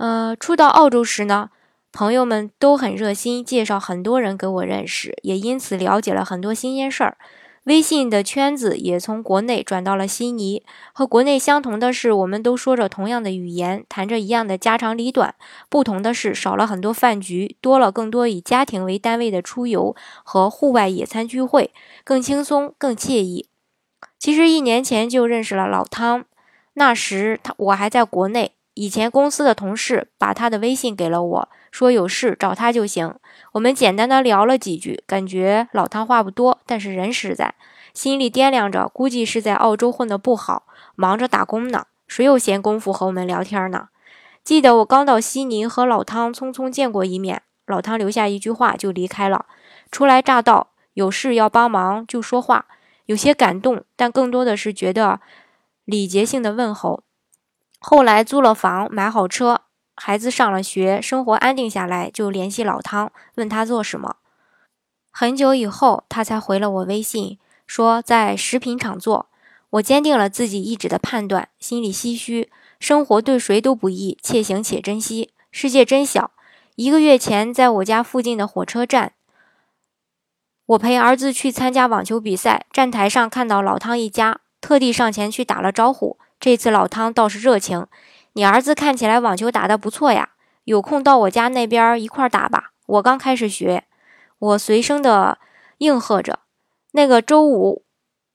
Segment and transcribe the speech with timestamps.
[0.00, 1.50] 呃，初到澳洲时呢，
[1.92, 7.18] 朋友们都很热心，介绍很多人给我认识，也因此了解了很多新鲜事儿。
[7.64, 10.64] 微信的圈子也从国内转到了悉尼。
[10.94, 15.34] 和国内相同的是，我们都说着同样的语言，谈着一样的家长里短。
[15.68, 19.94] 不同的是，少了很多饭局，多了更多以家庭为单位的出游
[20.24, 21.70] 和户外野餐聚会，
[22.02, 23.50] 更轻松、更惬意。
[24.18, 26.24] 其实一年前就认识了老汤，
[26.72, 28.52] 那时他我还在国内。
[28.80, 33.14] 以前公司的同事把他的微信给了我，说有事找他就行。
[33.52, 37.54] 我们简单的聊了几句，感觉老汤话不多，但是人实在，
[37.92, 40.62] 心里掂量着，估计是在澳洲混得不好，
[40.94, 43.88] 忙着打工呢，谁有闲工夫和我们聊天呢？
[44.42, 49.44] 记得我刚到悉尼，和老汤匆匆见过一面，老汤留下一句话就离开了。
[49.90, 52.64] 初来乍到，有事要帮忙就说话，
[53.04, 55.20] 有些感动，但更多的是觉得
[55.84, 57.02] 礼节性的问候。
[57.80, 59.62] 后来租了房，买好车，
[59.96, 64.16] 孩子上了学，生活安定下来，就联系老汤，问他做什么。
[65.10, 69.26] 很久以后，他才回了我微信，说在食品厂做。
[69.70, 72.50] 我坚定了自己一直的判断，心里唏嘘。
[72.78, 75.32] 生活对谁都不易，且行且珍惜。
[75.50, 76.32] 世界真小。
[76.76, 79.12] 一个月前，在我家附近的火车站，
[80.66, 86.18] 我陪儿子去参加网球比赛，站台上看到老汤一家，特地上前去打了招呼。
[86.40, 87.86] 这次老汤倒是热情，
[88.32, 90.30] 你儿子看起来网球打得不错呀，
[90.64, 92.72] 有空到我家那边一块打吧。
[92.86, 93.84] 我刚开始学，
[94.38, 95.36] 我随声的
[95.78, 96.38] 应和着。
[96.92, 97.84] 那个周五，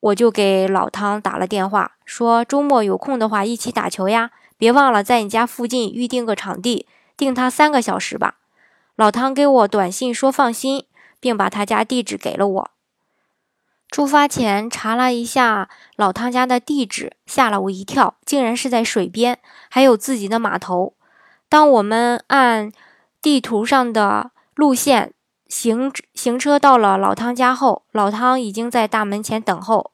[0.00, 8.34] 我就给老汤打了电话，说周末有空的话一起打球呀，别忘了在你家附近预定个场地，定他三个小时吧。
[8.96, 10.86] 老汤给我短信说放心，
[11.20, 12.70] 并把他家地址给了我。
[13.92, 19.38] 出发前查了一下老汤家的地址，吓了我一跳，竟然是在水边，
[19.68, 20.94] 还有自己的码头。
[21.50, 22.72] 当我们按
[23.20, 25.12] 地图上的路线
[25.46, 29.92] 行行车到了老汤家后，老汤已经在大门前等候，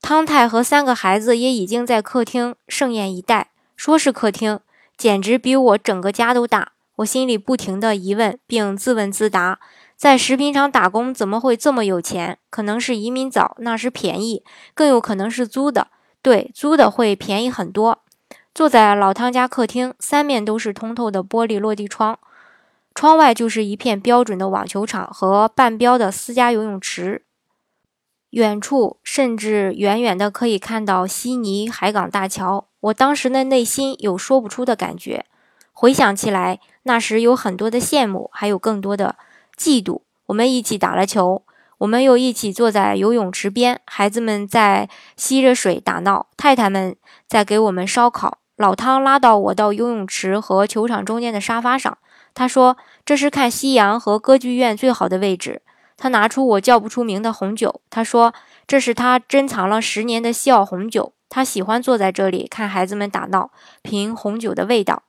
[0.00, 3.50] 汤太和三个孩子也已经在客厅盛宴一待。
[3.76, 4.58] 说是客厅，
[4.96, 6.72] 简直比我整个家都大。
[6.96, 9.60] 我心里不停地疑问，并自问自答。
[9.98, 12.38] 在食品厂打工怎么会这么有钱？
[12.50, 15.88] 可能是移民早，那时便宜，更有可能是租的。
[16.22, 17.98] 对，租的会便宜很多。
[18.54, 22.16] 坐在老汤家客厅，三面都是通透的玻璃落地窗，
[22.94, 27.24] 窗外就是一片标准的网球场和半标的私家游泳池。
[28.30, 32.68] 远处甚至远远的可以看到悉尼海港大桥。
[32.78, 35.24] 我当时的内心有说不出的感觉。
[35.72, 39.16] 回想起来，那时有很多的羡慕，还有更多的。
[39.58, 41.42] 嫉妒，我们一起打了球，
[41.78, 46.94] 我们又一起坐在游泳池边，孩子们在吸着水打闹，太太们
[47.26, 48.38] 在给我们烧烤。
[48.56, 51.98] 老汤拉到我到游泳池和球场中间的沙发上，
[52.34, 55.62] 他说：“这是看夕阳和歌剧院最好的位置。”
[55.96, 58.32] 他拿出我叫不出名的红酒，他说
[58.68, 63.50] ：“这是他珍藏了十年的西澳红酒，他喜欢坐在这里看孩子们打闹，
[63.82, 65.02] 品红酒的味道。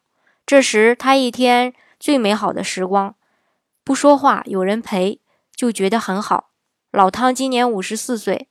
[0.47, 3.13] 这时他一天最美好的时光。”
[3.89, 5.19] 不说话，有人陪，
[5.55, 6.51] 就觉得很好。
[6.91, 8.47] 老汤今年五十四岁，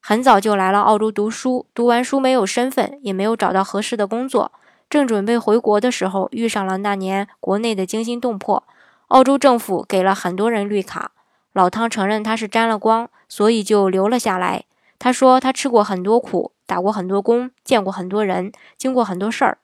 [0.00, 1.68] 很早就来了澳洲读书。
[1.72, 4.50] 读完书没有身份，也没有找到合适的工作，
[4.88, 8.64] 正准备回国的时候，遇上了那年国内的惊心动魄。
[9.06, 11.12] 澳洲政府给了很多人绿卡，
[11.52, 14.64] 老汤承认他是沾了光，所以就留了下来。
[14.98, 19.58] 他说他吃过很多苦，打过很多工，见过很多人，经过很多事儿，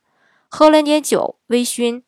[0.49, 2.05] 喝了点酒微醺。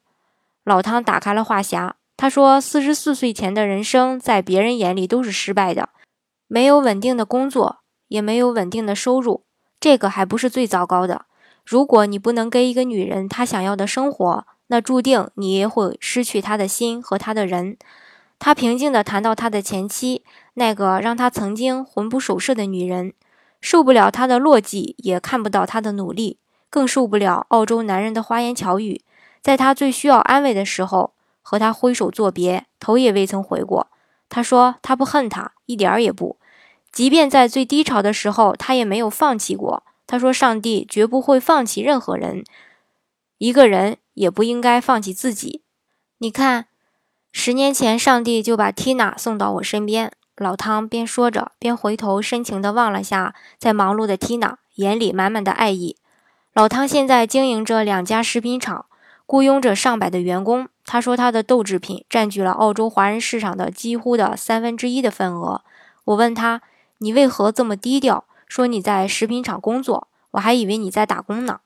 [0.62, 1.94] 老汤打开了话匣。
[2.18, 5.90] 他说：“四十四岁前的人生，在别人眼里都是失败的，
[6.48, 7.78] 没有稳定的工作，
[8.08, 9.44] 也没有稳定的收入。
[9.78, 11.26] 这个还不是最糟糕的。
[11.64, 17.78] 如果你不能给一个女人她想要的生活，那注定你也会失去她的心和她的人。”
[18.40, 20.24] 他平静地谈到他的前妻，
[20.54, 23.12] 那个让他曾经魂不守舍的女人，
[23.60, 26.38] 受不了他的落寂，也看不到他的努力，
[26.68, 29.02] 更受不了澳洲男人的花言巧语。
[29.40, 31.12] 在他最需要安慰的时候。
[31.48, 33.86] 和他挥手作别，头也未曾回过。
[34.28, 36.36] 他说：“他不恨他，一点儿也不。
[36.92, 39.82] 即便在最低潮的时候，他也没有放弃过。
[40.06, 42.44] 他说：‘上帝绝不会放弃任何人，
[43.38, 45.62] 一个人也不应该放弃自己。
[46.18, 46.66] 你看，
[47.32, 50.12] 十年前上帝就把缇娜送到我身边。
[50.36, 55.96] 老汤边说着，边回头深情地望了下在忙碌的缇娜，眼里满满的爱意。
[56.52, 58.84] 老汤现在经营着两家食品厂，
[59.24, 60.68] 雇佣着上百的员工。
[60.90, 65.60] 他说他的豆制品占据了澳洲华人市场的几乎的三分之一的份额。
[66.04, 66.62] 我问他
[66.96, 68.24] ：“你为何这么低调？
[68.48, 71.60] 说你在食品厂工作，我还以为你在打工呢。”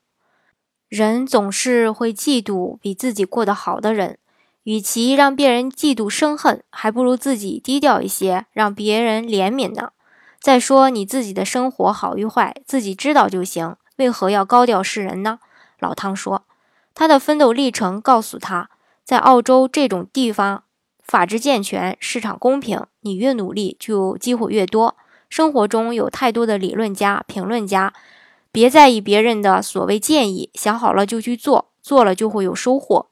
[0.91, 4.19] 人总是会嫉妒比自己过得好的人，
[4.65, 9.93] 与其让别人嫉妒生恨，还不如自己低调一些，让别人怜悯呢。
[10.41, 13.77] 再说你自己的生活好与坏，自己知道就行。
[13.99, 15.39] 为何要高调示人呢？
[15.79, 16.43] 老汤说，
[16.93, 18.69] 他的奋斗历程告诉他，
[19.05, 20.65] 在澳洲这种地方，
[21.03, 24.97] 法治健全，市场公平，你越努力就机会越多。
[25.29, 27.93] 生活中有太多的理论家、评论家，
[28.51, 33.07] 别在意别人的所谓建议，想好了就去做，做了就会有收获。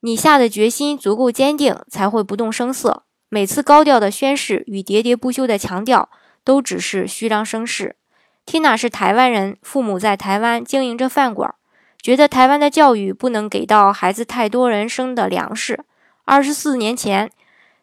[0.00, 3.02] 你下的决心足够坚定，才会不动声色。
[3.28, 6.08] 每次高调的宣誓与喋喋不休的强调，
[6.44, 7.96] 都只是虚张声势。
[8.46, 11.54] 缇娜是台湾人，父母在台湾经营着饭馆，
[12.04, 15.86] 觉得台湾的教育不能给到孩子太多人生的粮食。
[16.26, 17.30] 二十四年前，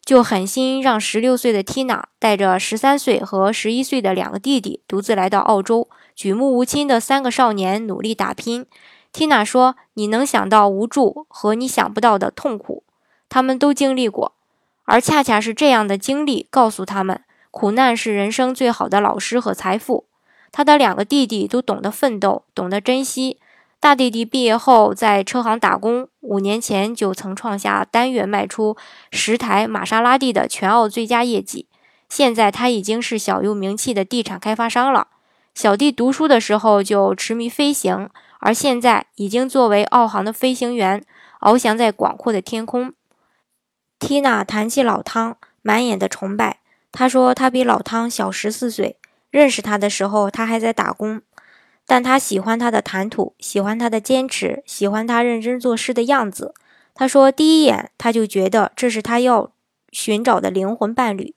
[0.05, 8.67] 就狠心让十六岁的缇娜带着十三岁和十一岁的两个弟弟，独自来到澳洲，举目无亲的三个少年努力打拼。
[9.11, 12.83] 缇娜说：“你能想到无助和你想不到的痛苦，
[13.27, 14.33] 他们都经历过，
[14.83, 20.05] 而恰恰是这样的经历告诉他们，苦难是人生最好的老师和财富。”
[20.53, 23.39] 他的两个弟弟都懂得奋斗，懂得珍惜。
[23.81, 28.77] 大弟弟毕业后在车行打工，五年前就曾创下单月卖出
[29.11, 31.67] 十台玛莎拉蒂的全澳最佳业绩。
[32.07, 35.07] 现在他已经是小有名气的地产开发商了。
[35.55, 38.07] 小弟读书的时候就痴迷飞行，
[38.39, 41.03] 而现在已经作为澳航的飞行员，
[41.39, 42.93] 翱翔在广阔的天空。
[43.99, 46.59] 缇娜谈起老汤，满眼的崇拜。
[46.91, 48.97] 他说他比老汤小十四岁。
[49.31, 51.21] 认识他的时候，他还在打工，
[51.91, 56.53] 但他喜欢他的谈吐，喜欢他的坚持，喜欢他认真做事的样子。
[56.93, 59.51] 他说，第一眼他就觉得这是他要
[59.91, 61.35] 寻找的灵魂伴侣。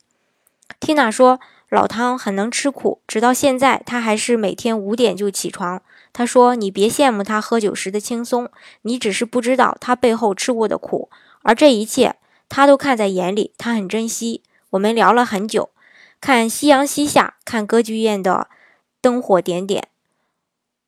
[0.78, 5.82] 缇娜说，老汤很能吃苦，直到现在他还是每天五点就起床。
[6.12, 8.48] 他说，你别羡慕他喝酒时的轻松，
[8.82, 11.10] 你只是不知道他背后吃过的苦，
[11.42, 12.14] 而这一切
[12.48, 14.44] 他都看在眼里，他很珍惜。
[14.70, 15.70] 我们聊了很久。
[16.20, 18.46] 看夕阳西下，看歌剧院的
[19.00, 19.88] 灯火点点。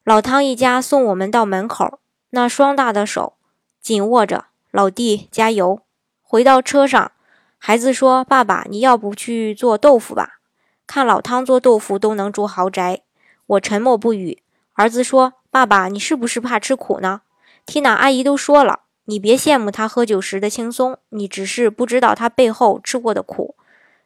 [0.07, 1.99] 老汤一家送我们到门口，
[2.31, 3.33] 那双大的手
[3.81, 4.45] 紧握着。
[4.71, 5.81] 老弟，加油！
[6.23, 7.11] 回到车上，
[7.59, 10.39] 孩子说：“爸爸，你要不去做豆腐吧？
[10.87, 13.01] 看老汤做豆腐都能住豪宅。”
[13.47, 14.45] 我沉默不语。
[14.75, 17.23] 儿子说：“爸爸，你是不是怕吃苦呢？”
[17.67, 23.57] 缇娜阿姨都说了，你别羡慕他喝酒时的轻松，你只是不知道他背后吃过的苦。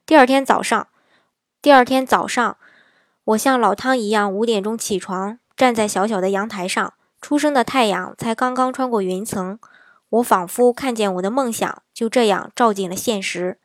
[0.06, 0.88] 第二天早上。
[1.60, 2.56] 第二天早上，
[3.24, 6.94] 我像老汤一样五点钟起床，站在小小的阳台上。
[7.20, 9.58] 初升的太阳才刚刚穿过云层，
[10.08, 13.58] 我仿佛看见我的梦想就这样照进了现实。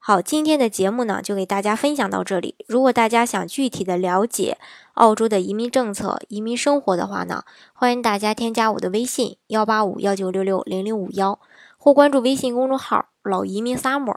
[0.00, 2.56] 好，今天的节目呢，就给大家分享到这里。
[2.66, 4.58] 如果大家想具体的了解
[4.94, 11.38] 澳洲的移民政策、移民生活的话呢，欢迎大家添加我的微信幺八五幺九六六零零五幺，
[11.78, 14.16] 或关注微信公众号“老移民 summer”。